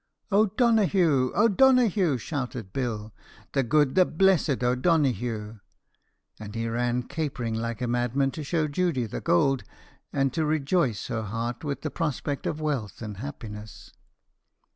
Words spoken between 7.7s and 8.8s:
a madman to show